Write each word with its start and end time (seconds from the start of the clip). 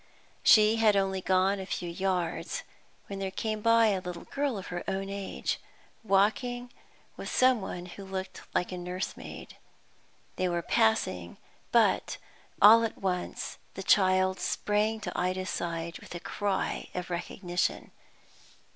She 0.41 0.77
had 0.77 0.95
only 0.95 1.21
gone 1.21 1.59
a 1.59 1.65
few 1.67 1.87
yards, 1.87 2.63
when 3.05 3.19
there 3.19 3.29
came 3.29 3.61
by 3.61 3.89
a 3.89 4.01
little 4.01 4.23
girl 4.23 4.57
of 4.57 4.69
her 4.73 4.83
own 4.87 5.11
age, 5.11 5.59
walking 6.03 6.71
with 7.17 7.29
some 7.29 7.61
one 7.61 7.85
who 7.85 8.03
looked 8.03 8.41
like 8.55 8.71
a 8.71 8.79
nurse 8.79 9.15
maid. 9.15 9.57
They 10.37 10.49
were 10.49 10.63
passing; 10.63 11.37
but 11.71 12.17
all 12.59 12.83
at 12.83 12.97
once 12.97 13.59
the 13.75 13.83
child 13.83 14.39
sprang 14.39 15.01
to 15.01 15.11
Ida's 15.15 15.51
side 15.51 15.99
with 15.99 16.15
a 16.15 16.19
cry 16.19 16.87
of 16.95 17.11
recognition. 17.11 17.91